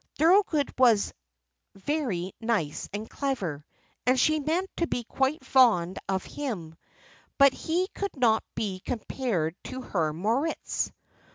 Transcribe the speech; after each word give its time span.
Thorold 0.17 0.71
was 0.79 1.13
very 1.75 2.33
nice 2.41 2.89
and 2.91 3.07
clever, 3.07 3.63
and 4.07 4.19
she 4.19 4.39
meant 4.39 4.67
to 4.77 4.87
be 4.87 5.03
quite 5.03 5.45
fond 5.45 5.99
of 6.09 6.25
him; 6.25 6.75
but 7.37 7.53
he 7.53 7.87
could 7.93 8.15
not 8.17 8.43
be 8.55 8.79
compared 8.79 9.55
to 9.65 9.83
her 9.83 10.11
Moritz. 10.11 10.91